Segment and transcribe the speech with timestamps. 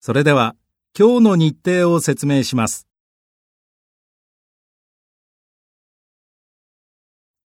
[0.00, 0.56] それでは
[0.98, 2.87] 今日の日程を説明します。